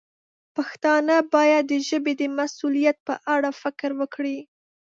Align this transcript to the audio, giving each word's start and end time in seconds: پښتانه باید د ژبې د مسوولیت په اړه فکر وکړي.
پښتانه 0.55 1.15
باید 1.33 1.63
د 1.67 1.73
ژبې 1.87 2.13
د 2.17 2.23
مسوولیت 2.37 2.97
په 3.07 3.13
اړه 3.35 3.49
فکر 3.61 3.89
وکړي. 4.01 4.37